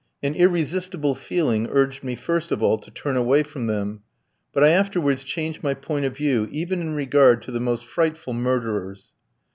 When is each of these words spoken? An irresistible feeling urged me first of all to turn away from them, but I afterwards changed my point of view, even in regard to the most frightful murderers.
An 0.23 0.33
irresistible 0.33 1.13
feeling 1.13 1.67
urged 1.69 2.03
me 2.03 2.15
first 2.15 2.51
of 2.51 2.63
all 2.63 2.79
to 2.79 2.89
turn 2.89 3.15
away 3.15 3.43
from 3.43 3.67
them, 3.67 4.01
but 4.51 4.63
I 4.63 4.69
afterwards 4.69 5.23
changed 5.23 5.61
my 5.61 5.75
point 5.75 6.05
of 6.05 6.17
view, 6.17 6.47
even 6.49 6.81
in 6.81 6.95
regard 6.95 7.43
to 7.43 7.51
the 7.51 7.59
most 7.59 7.85
frightful 7.85 8.33
murderers. 8.33 9.13